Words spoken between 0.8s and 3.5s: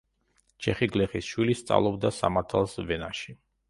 გლეხის შვილი, სწავლობდა სამართალს ვენაში.